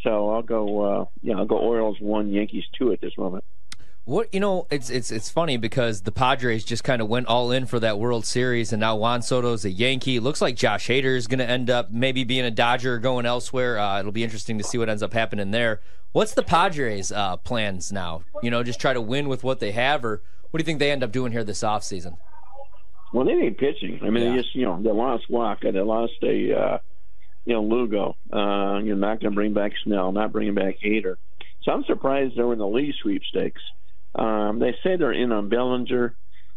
So 0.02 0.30
I'll 0.30 0.42
go. 0.42 0.82
Uh, 0.82 1.04
yeah, 1.22 1.36
I'll 1.36 1.46
go 1.46 1.58
Orioles 1.58 1.96
one, 2.00 2.30
Yankees 2.30 2.64
two 2.78 2.92
at 2.92 3.00
this 3.00 3.16
moment. 3.16 3.44
What 4.04 4.34
you 4.34 4.40
know, 4.40 4.66
it's 4.68 4.90
it's 4.90 5.12
it's 5.12 5.30
funny 5.30 5.56
because 5.56 6.02
the 6.02 6.10
Padres 6.10 6.64
just 6.64 6.82
kind 6.82 7.00
of 7.00 7.08
went 7.08 7.28
all 7.28 7.52
in 7.52 7.66
for 7.66 7.78
that 7.78 8.00
World 8.00 8.26
Series, 8.26 8.72
and 8.72 8.80
now 8.80 8.96
Juan 8.96 9.22
Soto's 9.22 9.64
a 9.64 9.70
Yankee. 9.70 10.18
Looks 10.18 10.40
like 10.40 10.56
Josh 10.56 10.88
Hader 10.88 11.16
is 11.16 11.28
going 11.28 11.38
to 11.38 11.48
end 11.48 11.70
up 11.70 11.92
maybe 11.92 12.24
being 12.24 12.44
a 12.44 12.50
Dodger, 12.50 12.94
or 12.94 12.98
going 12.98 13.26
elsewhere. 13.26 13.78
Uh, 13.78 14.00
it'll 14.00 14.10
be 14.10 14.24
interesting 14.24 14.58
to 14.58 14.64
see 14.64 14.76
what 14.76 14.88
ends 14.88 15.04
up 15.04 15.12
happening 15.12 15.52
there. 15.52 15.80
What's 16.10 16.34
the 16.34 16.42
Padres' 16.42 17.12
uh, 17.12 17.36
plans 17.38 17.92
now? 17.92 18.24
You 18.42 18.50
know, 18.50 18.64
just 18.64 18.80
try 18.80 18.92
to 18.92 19.00
win 19.00 19.28
with 19.28 19.44
what 19.44 19.60
they 19.60 19.70
have, 19.70 20.04
or 20.04 20.20
what 20.50 20.58
do 20.58 20.62
you 20.62 20.66
think 20.66 20.80
they 20.80 20.90
end 20.90 21.04
up 21.04 21.12
doing 21.12 21.30
here 21.30 21.44
this 21.44 21.62
offseason? 21.62 22.16
Well, 23.12 23.24
they 23.24 23.34
need 23.34 23.56
pitching. 23.56 24.00
I 24.02 24.10
mean, 24.10 24.24
Yeah. 24.24 24.30
they 24.32 24.42
just 24.42 24.54
you 24.56 24.64
know 24.64 24.82
they 24.82 24.90
lost 24.90 25.30
Walker, 25.30 25.70
they 25.70 25.80
lost 25.80 26.14
a 26.24 26.52
uh, 26.58 26.78
you 27.44 27.52
know 27.54 27.62
Lugo. 27.62 28.16
Uh, 28.32 28.80
you're 28.82 28.96
not 28.96 29.20
going 29.20 29.30
to 29.30 29.36
bring 29.36 29.54
back 29.54 29.72
Snell, 29.84 30.10
not 30.10 30.32
bringing 30.32 30.54
back 30.54 30.78
Hader. 30.84 31.14
So 31.62 31.70
I'm 31.70 31.84
surprised 31.84 32.36
they 32.36 32.42
were 32.42 32.54
in 32.54 32.58
the 32.58 32.66
Lee 32.66 32.92
sweepstakes. 33.00 33.62
Um, 34.14 34.58
they 34.58 34.74
say 34.82 34.96
they're 34.96 35.12
in 35.12 35.32
on 35.32 35.48
Bellinger. 35.48 36.14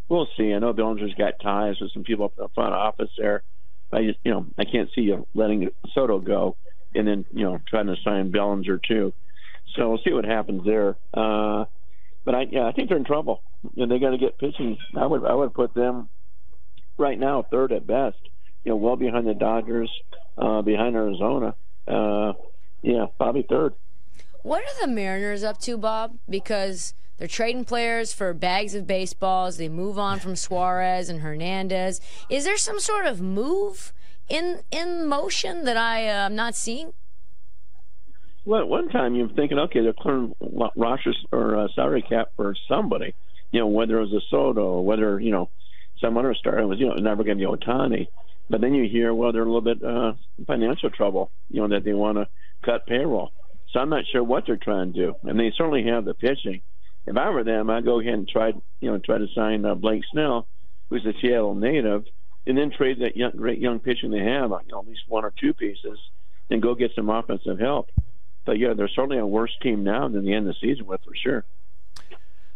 We'll 0.10 0.28
see. 0.38 0.54
I 0.54 0.60
know 0.60 0.74
Bellinger's 0.74 1.14
got 1.16 1.40
ties 1.42 1.80
with 1.80 1.92
some 1.94 2.04
people 2.04 2.26
up 2.26 2.34
in 2.38 2.44
the 2.44 2.50
front 2.50 2.74
office 2.74 3.10
there. 3.18 3.44
I 3.92 4.04
just, 4.04 4.20
you 4.24 4.32
know, 4.32 4.46
I 4.58 4.66
can't 4.66 4.90
see 4.94 5.02
you 5.02 5.26
letting 5.34 5.70
Soto 5.94 6.20
go 6.20 6.58
and 6.94 7.08
then, 7.08 7.26
you 7.32 7.44
know, 7.44 7.60
trying 7.68 7.88
to 7.88 7.96
sign 8.04 8.32
Bellinger 8.32 8.78
too. 8.78 9.14
So 9.76 9.90
we'll 9.90 10.02
see 10.04 10.14
what 10.14 10.26
happens 10.26 10.64
there. 10.66 10.98
Uh, 11.14 11.66
but 12.24 12.36
I, 12.36 12.42
yeah, 12.50 12.68
I 12.68 12.72
think 12.72 12.90
they're 12.90 12.98
in 12.98 13.06
trouble. 13.06 13.42
And 13.78 13.90
they 13.90 14.00
got 14.00 14.12
to 14.12 14.18
get 14.18 14.38
pitching. 14.38 14.78
I 14.96 15.06
would, 15.06 15.26
I 15.26 15.34
would 15.34 15.54
put 15.54 15.74
them 15.74 16.10
right 16.98 17.18
now 17.18 17.44
third 17.50 17.72
at 17.72 17.88
best. 17.88 18.18
You 18.64 18.72
know, 18.72 18.76
well 18.78 18.96
behind 18.96 19.28
the 19.28 19.34
Dodgers, 19.34 19.92
uh, 20.38 20.62
behind 20.62 20.96
Arizona. 20.96 21.56
Uh, 21.88 22.34
yeah, 22.82 23.06
probably 23.18 23.46
third. 23.48 23.74
What 24.44 24.62
are 24.62 24.82
the 24.82 24.92
Mariners 24.92 25.44
up 25.44 25.60
to, 25.62 25.78
Bob? 25.78 26.18
Because 26.30 26.94
they're 27.18 27.28
trading 27.28 27.66
players 27.66 28.14
for 28.14 28.34
bags 28.34 28.76
of 28.76 28.86
baseballs. 28.86 29.58
They 29.58 29.70
move 29.70 29.98
on 29.98 30.20
from 30.20 30.36
Suarez 30.36 31.10
and 31.10 31.22
Hernandez. 31.22 32.02
Is 32.30 32.44
there 32.44 32.58
some 32.58 32.80
sort 32.80 33.06
of 33.06 33.22
move 33.22 33.94
in 34.28 34.64
in 34.72 35.08
motion 35.08 35.64
that 35.66 35.78
I 35.78 36.08
uh, 36.08 36.26
am 36.26 36.36
not 36.36 36.56
seeing? 36.56 36.94
Well, 38.44 38.66
one 38.68 38.90
time 38.90 39.16
you're 39.16 39.30
thinking, 39.30 39.58
okay, 39.58 39.82
they're 39.82 39.94
clearing 39.94 40.36
Rochers 40.42 41.16
or 41.32 41.58
uh, 41.58 41.68
salary 41.74 42.04
cap 42.08 42.30
for 42.36 42.56
somebody. 42.68 43.16
You 43.52 43.62
know, 43.62 43.68
whether 43.68 43.98
it 43.98 44.02
was 44.02 44.14
a 44.14 44.22
Soto 44.30 44.62
or 44.62 44.86
whether 44.86 45.20
you 45.20 45.32
know 45.32 45.50
some 46.02 46.18
other 46.18 46.36
star. 46.36 46.60
It 46.60 46.66
was 46.66 46.80
you 46.80 46.88
know 46.88 46.96
never 46.96 47.24
going 47.24 47.38
to 47.38 47.42
be 47.44 47.50
Ohtani. 47.50 48.08
But 48.48 48.62
then 48.62 48.76
you 48.76 48.88
hear, 48.88 49.12
well, 49.14 49.32
they're 49.32 49.42
a 49.42 49.52
little 49.52 49.62
bit 49.62 49.84
uh, 49.84 50.14
financial 50.46 50.92
trouble. 50.92 51.32
You 51.50 51.62
know 51.62 51.70
that 51.70 51.84
they 51.84 51.94
want 51.94 52.18
to 52.18 52.28
cut 52.64 52.86
payroll. 52.86 53.32
So 53.72 53.80
I'm 53.80 53.90
not 53.90 54.04
sure 54.12 54.24
what 54.24 54.46
they're 54.46 54.58
trying 54.58 54.94
to 54.94 55.00
do. 55.00 55.16
And 55.24 55.40
they 55.40 55.52
certainly 55.58 55.86
have 55.88 56.06
the 56.06 56.14
pitching. 56.14 56.62
If 57.08 57.18
I 57.18 57.30
were 57.30 57.44
them, 57.44 57.70
I'd 57.70 57.86
go 57.86 58.00
ahead 58.00 58.14
and 58.14 58.28
try, 58.28 58.54
you 58.80 58.92
know, 58.92 58.98
try 58.98 59.18
to 59.18 59.28
sign 59.36 59.66
uh, 59.66 59.76
Blake 59.76 60.04
Snell, 60.12 60.48
who's 60.90 61.06
a 61.06 61.14
Seattle 61.22 61.56
native, 61.56 62.06
and 62.48 62.58
then 62.58 62.72
trade 62.72 63.00
that 63.02 63.16
young, 63.16 63.32
great 63.32 63.60
young 63.60 63.80
pitching 63.80 64.12
they 64.12 64.20
have, 64.20 64.50
you 64.50 64.72
know, 64.72 64.80
at 64.80 64.88
least 64.88 65.04
one 65.08 65.24
or 65.24 65.34
two 65.40 65.54
pieces, 65.54 66.00
and 66.50 66.62
go 66.62 66.76
get 66.76 66.92
some 66.96 67.10
offensive 67.10 67.60
help. 67.60 67.90
But 68.46 68.60
yeah, 68.60 68.74
they're 68.74 68.88
certainly 68.88 69.18
a 69.18 69.26
worse 69.26 69.56
team 69.62 69.84
now 69.84 70.08
than 70.08 70.24
the 70.24 70.34
end 70.34 70.48
of 70.48 70.56
the 70.56 70.68
season 70.68 70.86
with, 70.86 71.02
for 71.04 71.16
sure. 71.16 71.46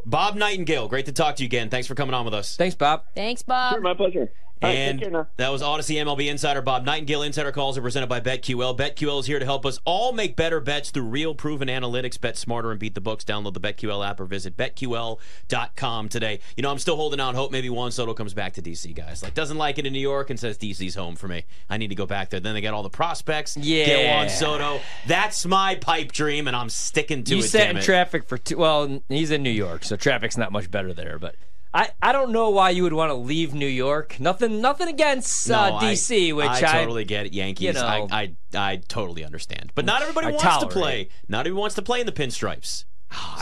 Bob 0.06 0.36
Nightengale, 0.36 0.90
great 0.90 1.06
to 1.06 1.12
talk 1.12 1.36
to 1.38 1.44
you 1.44 1.48
again. 1.48 1.70
Thanks 1.70 1.88
for 1.88 1.96
coming 1.96 2.14
on 2.14 2.26
with 2.26 2.34
us. 2.34 2.56
Thanks, 2.56 2.76
Bob. 2.76 3.04
Thanks, 3.16 3.42
Bob. 3.42 3.74
Sure, 3.74 3.82
my 3.82 3.94
pleasure. 3.94 4.32
Right, 4.62 4.76
And 4.76 5.26
that 5.38 5.50
was 5.52 5.62
Audacy 5.62 5.96
MLB 6.04 6.30
Insider 6.30 6.62
Bob 6.62 6.86
Nightengale. 6.86 7.26
Insider 7.26 7.54
calls 7.54 7.78
are 7.78 7.82
presented 7.82 8.08
by 8.08 8.20
BetQL. 8.20 8.78
BetQL 8.78 9.22
is 9.22 9.26
here 9.26 9.40
to 9.40 9.46
help 9.46 9.66
us 9.66 9.80
all 9.86 10.12
make 10.12 10.36
better 10.36 10.60
bets 10.60 10.92
through 10.92 11.04
real 11.06 11.34
proven 11.34 11.70
analytics. 11.70 12.20
Bet 12.20 12.38
smarter 12.38 12.70
and 12.72 12.80
beat 12.80 12.94
the 12.94 13.00
books. 13.00 13.24
Download 13.24 13.54
the 13.54 13.62
BetQL 13.62 14.06
app 14.06 14.20
or 14.20 14.26
visit 14.26 14.58
BetQL.com 14.58 16.10
today. 16.10 16.40
You 16.58 16.64
know, 16.64 16.72
I'm 16.72 16.80
still 16.80 16.96
holding 16.98 17.20
out 17.20 17.36
hope 17.36 17.52
maybe 17.52 17.70
Juan 17.70 17.92
Soto 17.92 18.14
comes 18.14 18.34
back 18.34 18.54
to 18.54 18.62
DC, 18.62 18.94
guys. 18.94 19.24
Like, 19.24 19.34
doesn't 19.34 19.58
like 19.58 19.78
it 19.78 19.86
in 19.86 19.94
New 19.94 20.00
York 20.00 20.30
and 20.30 20.40
says 20.40 20.58
DC's 20.58 20.96
home 20.96 21.16
for 21.16 21.28
me. 21.28 21.46
I 21.70 21.78
need 21.78 21.88
to 21.90 21.96
go 21.96 22.06
back 22.06 22.30
there. 22.30 22.40
Then 22.42 22.54
they 22.54 22.62
got 22.62 22.74
all 22.74 22.84
the 22.84 22.90
prospects. 22.90 23.56
Yeah, 23.56 23.86
Get 23.86 24.04
Yeah. 24.04 24.16
Juan 24.18 24.30
Soto. 24.30 24.80
That's 25.08 25.46
my 25.46 25.76
pipe 25.76 26.12
dream, 26.12 26.48
and 26.48 26.56
I'm 26.56 26.70
sticking 26.70 27.24
to 27.24 27.36
You 27.38 27.44
it. 27.44 27.48
sat 27.48 27.60
damn 27.60 27.70
in 27.72 27.78
it. 27.78 27.84
traffic 27.84 28.28
for 28.28 28.38
two. 28.38 28.58
Well, 28.58 29.02
he's 29.08 29.32
in 29.32 29.42
New 29.44 29.50
York, 29.50 29.84
so 29.86 29.96
traffic's 29.96 30.38
not 30.38 30.52
much 30.52 30.70
better 30.70 30.94
there. 30.94 31.18
But 31.18 31.36
I, 31.74 31.90
I 32.02 32.12
don't 32.14 32.32
know 32.32 32.50
why 32.50 32.72
you 32.72 32.82
would 32.84 32.94
want 32.94 33.12
to 33.12 33.14
leave 33.16 33.54
New 33.54 33.68
York. 33.68 34.20
Nothing 34.20 34.60
nothing 34.62 34.88
against 34.88 35.48
No, 35.50 35.56
uh, 35.60 35.72
I- 35.80 35.84
DC, 35.94 36.34
which 36.36 36.48
I, 36.48 36.58
I 36.58 36.82
totally 36.82 37.06
get 37.06 37.28
it. 37.28 37.34
Yankees, 37.34 37.68
you 37.68 37.74
know- 37.74 37.86
I, 37.86 38.08
I 38.12 38.34
I 38.72 38.76
totally 38.88 39.24
understand. 39.24 39.72
But 39.76 39.86
not 39.86 40.02
everybody 40.02 40.28
I 40.28 40.32
wants 40.32 40.44
tolerate. 40.44 40.72
to 40.72 40.80
play. 40.80 41.10
Not 41.28 41.42
everyone 41.42 41.62
wants 41.62 41.76
to 41.76 41.82
play 41.84 42.00
in 42.00 42.06
the 42.08 42.12
pinstripes. 42.12 42.86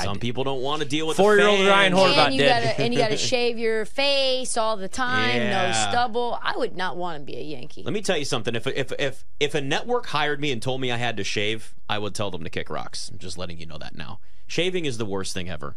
Some 0.01 0.19
people 0.19 0.45
don't 0.45 0.61
want 0.61 0.81
to 0.81 0.87
deal 0.87 1.07
with 1.07 1.17
the 1.17 1.23
Four-year-old. 1.23 1.59
Ryan 1.67 1.91
Horvath 1.91 2.17
and 2.27 2.33
you 2.35 2.39
did. 2.41 2.47
gotta 2.49 2.81
and 2.81 2.93
you 2.93 2.99
gotta 3.01 3.17
shave 3.33 3.57
your 3.57 3.83
face 3.83 4.55
all 4.55 4.77
the 4.77 4.87
time, 4.87 5.35
Yeah. 5.35 5.67
no 5.67 5.89
stubble. 5.91 6.39
I 6.41 6.55
would 6.55 6.77
not 6.77 6.95
want 6.95 7.19
to 7.19 7.25
be 7.25 7.35
a 7.37 7.41
Yankee. 7.41 7.83
Let 7.83 7.93
me 7.93 8.01
tell 8.01 8.17
you 8.17 8.23
something. 8.25 8.55
If 8.55 8.65
if 8.67 8.93
if 8.97 9.25
if 9.41 9.55
a 9.55 9.61
network 9.61 10.05
hired 10.07 10.39
me 10.39 10.51
and 10.53 10.61
told 10.61 10.79
me 10.79 10.89
I 10.91 10.95
had 10.97 11.17
to 11.17 11.23
shave, 11.25 11.75
I 11.89 11.97
would 11.99 12.15
tell 12.15 12.31
them 12.31 12.43
to 12.45 12.49
kick 12.49 12.69
rocks. 12.69 13.09
I'm 13.09 13.19
just 13.19 13.37
letting 13.37 13.57
you 13.59 13.65
know 13.65 13.77
that 13.77 13.95
now. 13.95 14.19
Shaving 14.47 14.85
is 14.85 14.97
the 14.97 15.05
worst 15.05 15.33
thing 15.33 15.49
ever. 15.49 15.75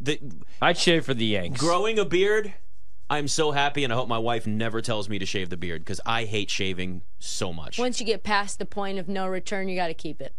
The, 0.00 0.20
I'd 0.60 0.78
shave 0.78 1.04
for 1.04 1.14
the 1.14 1.24
Yanks. 1.26 1.60
growing 1.60 1.98
a 1.98 2.04
beard, 2.04 2.54
I'm 3.10 3.28
so 3.28 3.50
happy, 3.50 3.84
and 3.84 3.92
I 3.92 3.96
hope 3.96 4.08
my 4.08 4.18
wife 4.18 4.46
never 4.46 4.80
tells 4.80 5.08
me 5.08 5.18
to 5.18 5.26
shave 5.26 5.50
the 5.50 5.56
beard 5.56 5.82
because 5.82 6.00
I 6.06 6.24
hate 6.24 6.50
shaving 6.50 7.02
so 7.18 7.52
much. 7.52 7.78
Once 7.78 8.00
you 8.00 8.06
get 8.06 8.22
past 8.24 8.58
the 8.58 8.64
point 8.66 8.98
of 8.98 9.08
no 9.08 9.26
return, 9.26 9.68
you 9.68 9.76
got 9.76 9.88
to 9.88 9.94
keep 9.94 10.20
it. 10.20 10.34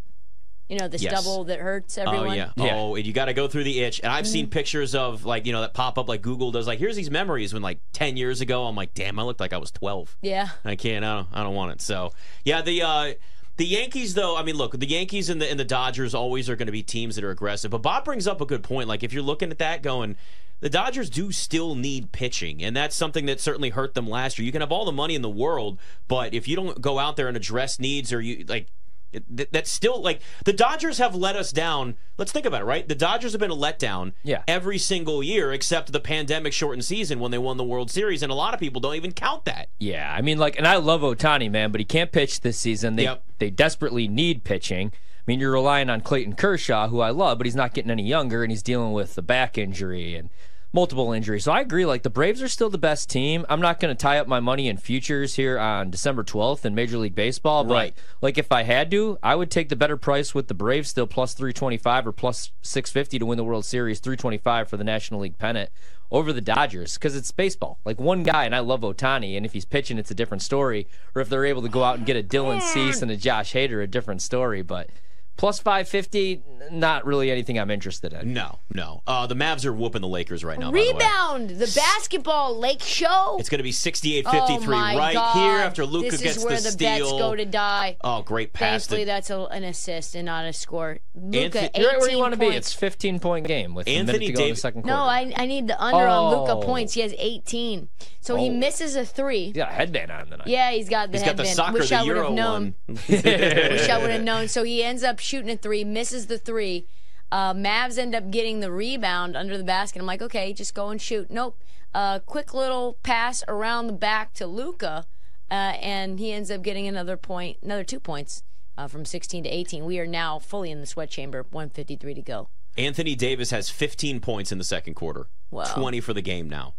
You 0.68 0.78
know 0.78 0.88
this 0.88 1.02
Yes. 1.02 1.12
stubble 1.12 1.44
that 1.44 1.58
hurts 1.60 1.98
everyone. 1.98 2.28
Oh 2.28 2.32
yeah. 2.32 2.50
Yeah. 2.56 2.74
Oh, 2.76 2.94
and 2.94 3.04
you 3.04 3.12
got 3.12 3.26
to 3.26 3.34
go 3.34 3.46
through 3.48 3.64
the 3.64 3.80
itch. 3.80 4.00
And 4.02 4.10
I've 4.10 4.24
Mm-hmm. 4.24 4.32
seen 4.32 4.46
pictures 4.48 4.94
of 4.94 5.26
like 5.26 5.44
you 5.44 5.52
know 5.52 5.60
that 5.60 5.74
pop 5.74 5.98
up 5.98 6.08
like 6.08 6.22
Google 6.22 6.52
does. 6.52 6.66
Like 6.66 6.78
here's 6.78 6.96
these 6.96 7.10
memories 7.10 7.52
when 7.52 7.60
like 7.62 7.80
ten 7.92 8.16
years 8.16 8.40
ago. 8.40 8.64
I'm 8.64 8.74
like, 8.74 8.94
damn, 8.94 9.18
I 9.18 9.24
looked 9.24 9.40
like 9.40 9.52
I 9.52 9.58
was 9.58 9.70
twelve. 9.70 10.16
Yeah. 10.22 10.48
I 10.64 10.76
can't. 10.76 11.04
I 11.04 11.16
don't. 11.16 11.28
I 11.34 11.42
don't 11.42 11.54
want 11.54 11.72
it. 11.72 11.82
So 11.82 12.12
yeah, 12.46 12.62
the 12.62 12.80
uh, 12.82 13.12
the 13.56 13.66
Yankees 13.66 14.14
though. 14.14 14.36
I 14.36 14.42
mean, 14.42 14.56
look, 14.56 14.78
the 14.78 14.86
Yankees 14.86 15.28
and 15.28 15.40
the 15.40 15.50
and 15.50 15.58
the 15.58 15.64
Dodgers 15.64 16.14
always 16.14 16.48
are 16.48 16.56
going 16.56 16.66
to 16.66 16.72
be 16.72 16.82
teams 16.82 17.14
that 17.16 17.24
are 17.24 17.30
aggressive. 17.30 17.70
But 17.70 17.82
Bob 17.82 18.04
brings 18.04 18.26
up 18.26 18.40
a 18.40 18.46
good 18.46 18.62
point. 18.62 18.88
Like 18.88 19.02
if 19.02 19.12
you're 19.12 19.22
looking 19.22 19.50
at 19.50 19.58
that, 19.58 19.82
going. 19.82 20.16
The 20.60 20.70
Dodgers 20.70 21.10
do 21.10 21.30
still 21.30 21.74
need 21.74 22.10
pitching, 22.12 22.62
and 22.62 22.74
that's 22.74 22.96
something 22.96 23.26
that 23.26 23.38
certainly 23.38 23.68
hurt 23.70 23.92
them 23.92 24.08
last 24.08 24.38
year. 24.38 24.46
You 24.46 24.52
can 24.52 24.62
have 24.62 24.72
all 24.72 24.86
the 24.86 24.92
money 24.92 25.14
in 25.14 25.20
the 25.20 25.28
world, 25.28 25.78
but 26.08 26.32
if 26.32 26.48
you 26.48 26.56
don't 26.56 26.80
go 26.80 26.98
out 26.98 27.16
there 27.16 27.28
and 27.28 27.36
address 27.36 27.78
needs, 27.78 28.14
or 28.14 28.20
you 28.20 28.46
like, 28.48 28.68
it- 29.14 29.52
that's 29.52 29.70
still 29.70 30.00
like 30.02 30.20
the 30.44 30.52
Dodgers 30.52 30.98
have 30.98 31.14
let 31.14 31.36
us 31.36 31.52
down. 31.52 31.96
Let's 32.18 32.32
think 32.32 32.46
about 32.46 32.62
it, 32.62 32.64
right? 32.64 32.86
The 32.88 32.94
Dodgers 32.94 33.32
have 33.32 33.40
been 33.40 33.50
a 33.50 33.56
letdown 33.56 34.12
Yeah. 34.22 34.42
every 34.46 34.78
single 34.78 35.22
year 35.22 35.52
except 35.52 35.92
the 35.92 36.00
pandemic 36.00 36.52
shortened 36.52 36.84
season 36.84 37.18
when 37.20 37.30
they 37.30 37.38
won 37.38 37.56
the 37.56 37.64
World 37.64 37.90
Series, 37.90 38.22
and 38.22 38.30
a 38.30 38.34
lot 38.34 38.54
of 38.54 38.60
people 38.60 38.80
don't 38.80 38.94
even 38.94 39.12
count 39.12 39.44
that. 39.46 39.68
Yeah, 39.78 40.12
I 40.16 40.20
mean, 40.22 40.38
like, 40.38 40.56
and 40.56 40.66
I 40.66 40.76
love 40.76 41.00
Ohtani, 41.02 41.50
man, 41.50 41.70
but 41.72 41.80
he 41.80 41.84
can't 41.84 42.12
pitch 42.12 42.40
this 42.40 42.58
season. 42.58 42.96
They 42.96 43.04
Yep. 43.04 43.22
they 43.38 43.50
desperately 43.50 44.06
need 44.08 44.44
pitching. 44.44 44.92
I 44.94 45.22
mean, 45.26 45.40
you're 45.40 45.52
relying 45.52 45.88
on 45.88 46.02
Clayton 46.02 46.34
Kershaw, 46.34 46.88
who 46.88 47.00
I 47.00 47.10
love, 47.10 47.38
but 47.38 47.46
he's 47.46 47.56
not 47.56 47.72
getting 47.72 47.90
any 47.90 48.02
younger, 48.04 48.42
and 48.42 48.52
he's 48.52 48.62
dealing 48.62 48.92
with 48.92 49.14
the 49.14 49.22
back 49.22 49.56
injury 49.56 50.14
and 50.16 50.28
multiple 50.74 51.12
injuries. 51.12 51.44
So 51.44 51.52
I 51.52 51.60
agree. 51.60 51.86
Like 51.86 52.02
the 52.02 52.10
Braves 52.10 52.42
are 52.42 52.48
still 52.48 52.68
the 52.68 52.78
best 52.78 53.08
team. 53.08 53.46
I'm 53.48 53.60
not 53.60 53.78
going 53.78 53.94
to 53.94 54.00
tie 54.00 54.18
up 54.18 54.26
my 54.26 54.40
money 54.40 54.68
in 54.68 54.76
futures 54.76 55.36
here 55.36 55.56
on 55.56 55.88
December 55.90 56.24
12th 56.24 56.64
in 56.64 56.74
Major 56.74 56.98
League 56.98 57.14
Baseball, 57.14 57.62
but 57.62 57.74
Right. 57.74 57.98
like 58.20 58.36
if 58.36 58.50
I 58.50 58.64
had 58.64 58.90
to, 58.90 59.16
I 59.22 59.36
would 59.36 59.52
take 59.52 59.68
the 59.68 59.76
better 59.76 59.96
price 59.96 60.34
with 60.34 60.48
the 60.48 60.54
Braves 60.54 60.90
still 60.90 61.06
plus 61.06 61.32
325 61.32 62.08
or 62.08 62.12
plus 62.12 62.50
650 62.62 63.20
to 63.20 63.24
win 63.26 63.38
the 63.38 63.44
World 63.44 63.64
Series, 63.64 64.00
325 64.00 64.68
for 64.68 64.76
the 64.76 64.84
National 64.84 65.20
League 65.20 65.38
pennant 65.38 65.70
over 66.10 66.32
the 66.32 66.40
Dodgers 66.40 66.94
because 66.94 67.14
it's 67.14 67.30
baseball. 67.30 67.78
Like 67.84 68.00
one 68.00 68.24
guy, 68.24 68.44
and 68.44 68.54
I 68.54 68.58
love 68.58 68.80
Ohtani, 68.80 69.36
and 69.36 69.46
if 69.46 69.52
he's 69.52 69.64
pitching, 69.64 69.96
it's 69.96 70.10
a 70.10 70.14
different 70.14 70.42
story. 70.42 70.88
Or 71.14 71.22
if 71.22 71.28
they're 71.28 71.46
able 71.46 71.62
to 71.62 71.68
go 71.68 71.84
out 71.84 71.98
and 71.98 72.06
get 72.06 72.16
a 72.16 72.22
Dylan 72.22 72.60
Cease 72.60 73.00
and 73.00 73.10
a 73.12 73.16
Josh 73.16 73.52
Hader, 73.54 73.80
a 73.82 73.86
different 73.86 74.22
story. 74.22 74.62
But 74.62 74.90
plus 75.36 75.58
550, 75.58 76.42
not 76.70 77.04
really 77.04 77.30
anything 77.30 77.58
I'm 77.58 77.70
interested 77.70 78.12
in. 78.12 78.32
No, 78.32 78.58
no. 78.72 79.02
Uh, 79.06 79.26
the 79.26 79.34
Mavs 79.34 79.64
are 79.64 79.72
whooping 79.72 80.00
the 80.02 80.08
Lakers 80.08 80.44
right 80.44 80.58
now. 80.58 80.70
by 80.70 80.78
the 80.78 80.84
way. 80.84 80.92
Rebound, 80.92 81.50
the 81.50 81.72
basketball 81.74 82.58
lake 82.58 82.82
show. 82.82 83.36
It's 83.38 83.48
going 83.48 83.58
to 83.58 83.64
be 83.64 83.72
68 83.72 84.24
oh 84.26 84.30
53 84.30 84.66
my 84.74 84.96
right 84.96 85.14
God. 85.14 85.34
here 85.34 85.58
after 85.64 85.84
Luka 85.86 86.10
gets 86.10 86.22
the 86.22 86.28
steal. 86.28 86.32
this 86.32 86.34
gets 86.34 86.36
is 86.38 86.44
where 86.44 86.56
the 86.56 86.62
the 86.62 86.70
steal. 86.70 87.10
bets 87.10 87.12
go 87.22 87.36
to 87.36 87.44
die. 87.44 87.96
oh, 88.02 88.22
great 88.22 88.52
pass. 88.52 88.86
Thankfully, 88.86 89.00
To, 89.02 89.06
that's 89.06 89.30
a, 89.30 89.40
an 89.46 89.64
assist 89.64 90.14
and 90.14 90.26
not 90.26 90.44
a 90.46 90.52
score. 90.52 90.98
Luka, 91.14 91.60
Anthony- 91.62 91.70
You're 91.82 91.90
right 91.92 92.00
where 92.00 92.10
you 92.10 92.18
want 92.18 92.34
to 92.34 92.38
be. 92.38 92.46
points. 92.46 92.58
It's 92.68 92.72
15 92.72 93.18
point 93.20 93.46
game 93.46 93.74
with 93.74 93.86
a 93.86 93.90
Anthony 93.90 94.18
minute 94.18 94.26
to 94.28 94.32
go 94.38 94.44
in 94.44 94.50
the 94.50 94.56
second 94.56 94.82
quarter. 94.82 94.96
No, 94.96 95.02
I, 95.04 95.32
I 95.36 95.46
need 95.46 95.66
the 95.68 95.82
under 95.82 96.06
on 96.06 96.32
Oh. 96.34 96.40
Luka 96.44 96.64
points. 96.66 96.92
He 96.94 97.00
has 97.00 97.14
18. 97.18 97.88
So 98.20 98.36
he 98.36 98.48
Oh. 98.48 98.52
misses 98.52 98.96
a 98.96 99.04
three. 99.04 99.46
He's 99.46 99.52
got 99.54 99.70
a 99.70 99.74
headband 99.74 100.10
on 100.10 100.26
tonight. 100.26 100.46
Yeah, 100.46 100.70
he's 100.70 100.88
got 100.88 101.10
the 101.12 101.18
he's 101.18 101.26
got 101.26 101.36
the 101.36 101.42
headband. 101.44 101.56
soccer, 101.56 101.72
Wish 101.78 101.88
the 101.90 101.96
I 101.96 102.02
would 102.04 102.16
have 102.16 102.32
known. 102.32 102.74
one. 102.86 102.98
Wish 103.08 103.88
I 103.88 103.98
would 104.00 104.10
have 104.10 104.22
known. 104.22 104.48
So 104.48 104.62
he 104.62 104.82
ends 104.82 105.02
up 105.02 105.20
shooting 105.24 105.50
a 105.50 105.56
three, 105.56 105.84
misses 105.84 106.26
the 106.26 106.38
three. 106.38 106.86
Uh, 107.32 107.52
Mavs 107.52 107.98
end 107.98 108.14
up 108.14 108.30
getting 108.30 108.60
the 108.60 108.70
rebound 108.70 109.36
under 109.36 109.58
the 109.58 109.64
basket. 109.64 109.98
I'm 109.98 110.06
like, 110.06 110.22
okay, 110.22 110.52
just 110.52 110.74
go 110.74 110.90
and 110.90 111.00
shoot. 111.00 111.30
Nope. 111.30 111.58
Uh, 111.92 112.18
quick 112.20 112.54
little 112.54 112.98
pass 113.02 113.42
around 113.48 113.86
the 113.86 113.92
back 113.92 114.34
to 114.34 114.46
Luka, 114.46 115.06
uh, 115.50 115.54
and 115.54 116.18
he 116.18 116.32
ends 116.32 116.50
up 116.50 116.62
getting 116.62 116.86
another 116.86 117.16
point, 117.16 117.58
another 117.62 117.84
two 117.84 118.00
points 118.00 118.42
uh, 118.76 118.88
from 118.88 119.04
16 119.04 119.44
to 119.44 119.48
18. 119.48 119.84
We 119.84 119.98
are 119.98 120.06
now 120.06 120.38
fully 120.38 120.70
in 120.70 120.80
the 120.80 120.86
sweat 120.86 121.10
chamber. 121.10 121.44
153 121.50 122.14
to 122.14 122.22
go. 122.22 122.48
Anthony 122.76 123.14
Davis 123.14 123.50
has 123.50 123.70
15 123.70 124.20
points 124.20 124.50
in 124.50 124.58
the 124.58 124.64
second 124.64 124.94
quarter. 124.94 125.26
Wow. 125.50 125.64
20 125.74 126.00
for 126.00 126.12
the 126.12 126.22
game 126.22 126.48
now. 126.48 126.74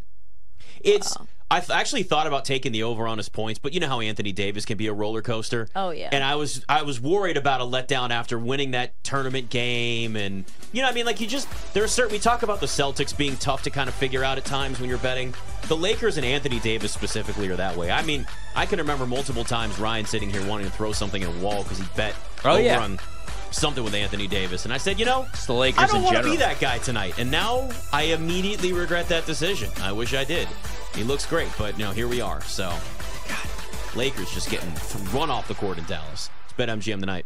It's. 0.82 1.16
I 1.52 1.60
th- 1.60 1.70
actually 1.70 2.02
thought 2.04 2.26
about 2.26 2.44
taking 2.44 2.72
the 2.72 2.84
over 2.84 3.08
on 3.08 3.18
his 3.18 3.30
points, 3.30 3.60
but 3.60 3.72
you 3.72 3.80
know 3.80 3.88
how 3.88 4.00
Anthony 4.00 4.32
Davis 4.32 4.66
can 4.66 4.78
be 4.78 4.88
a 4.88 4.94
roller 4.94 5.22
coaster. 5.22 5.68
Oh, 5.76 5.92
yeah. 5.92 6.10
And 6.12 6.24
I 6.24 6.36
was 6.36 6.66
I 6.68 6.82
was 6.82 7.00
worried 7.00 7.38
about 7.38 7.62
a 7.62 7.64
letdown 7.66 8.10
after 8.10 8.40
winning 8.40 8.72
that 8.72 8.96
tournament 9.04 9.52
game, 9.52 10.16
and 10.16 10.44
you 10.74 10.82
know 10.82 10.88
I 10.88 10.92
mean 10.92 11.06
like 11.06 11.22
you 11.22 11.28
just 11.28 11.48
there 11.76 11.84
are 11.84 11.88
certain 11.88 12.14
we 12.14 12.20
talk 12.20 12.42
about 12.42 12.62
the 12.62 12.66
Celtics 12.66 13.16
being 13.16 13.38
tough 13.38 13.62
to 13.64 13.70
kind 13.70 13.88
of 13.88 13.94
figure 13.94 14.24
out 14.24 14.38
at 14.40 14.46
times 14.46 14.80
when 14.80 14.90
you're 14.90 14.98
betting. 14.98 15.34
The 15.68 15.78
Lakers 15.78 16.18
and 16.18 16.26
Anthony 16.26 16.60
Davis 16.60 16.92
specifically 16.92 17.48
are 17.50 17.56
that 17.56 17.76
way. 17.78 17.92
I 17.92 18.02
mean 18.04 18.26
I 18.56 18.66
can 18.66 18.80
remember 18.80 19.06
multiple 19.06 19.44
times 19.44 19.78
Ryan 19.80 20.06
sitting 20.06 20.30
here 20.32 20.46
wanting 20.48 20.66
to 20.68 20.74
throw 20.74 20.92
something 20.94 21.22
in 21.22 21.28
a 21.28 21.40
wall 21.44 21.62
because 21.64 21.78
he 21.78 21.86
bet 21.96 22.16
Oh, 22.44 22.52
over 22.54 22.62
yeah. 22.62 22.80
on 22.80 23.00
something 23.52 23.84
with 23.84 23.94
Anthony 23.94 24.28
Davis, 24.28 24.66
and 24.66 24.74
I 24.74 24.78
said 24.78 25.00
you 25.00 25.06
know 25.06 25.28
It's 25.30 25.46
the 25.46 25.54
Lakers 25.54 25.84
I 25.84 25.88
don't 25.88 25.98
in 25.98 26.04
want 26.04 26.18
to 26.18 26.24
be 26.24 26.38
that 26.38 26.60
guy 26.60 26.80
tonight. 26.80 27.20
And 27.20 27.30
now 27.30 27.70
I 27.94 28.04
immediately 28.04 28.74
regret 28.74 29.08
that 29.10 29.26
decision. 29.28 29.70
I 29.82 29.92
wish 29.92 30.14
I 30.16 30.24
did. 30.24 30.48
He 30.96 31.04
looks 31.04 31.26
great, 31.26 31.50
but 31.58 31.78
you 31.78 31.86
know, 31.86 31.92
here 31.92 32.08
we 32.08 32.22
are. 32.22 32.42
So, 32.42 32.74
God, 33.28 33.96
Lakers 33.96 34.34
just 34.34 34.50
getting 34.50 34.72
run 35.14 35.30
off 35.30 35.48
the 35.48 35.56
court 35.56 35.78
in 35.78 35.86
Dallas. 35.86 36.30
It's 36.46 36.54
BetMGM 36.54 37.00
tonight. 37.00 37.24